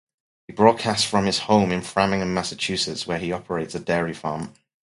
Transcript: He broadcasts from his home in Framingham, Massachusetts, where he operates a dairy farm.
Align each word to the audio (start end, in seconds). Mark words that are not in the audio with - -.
He 0.47 0.53
broadcasts 0.55 1.07
from 1.07 1.27
his 1.27 1.37
home 1.37 1.71
in 1.71 1.83
Framingham, 1.83 2.33
Massachusetts, 2.33 3.05
where 3.05 3.19
he 3.19 3.31
operates 3.31 3.75
a 3.75 3.79
dairy 3.79 4.15
farm. 4.15 4.55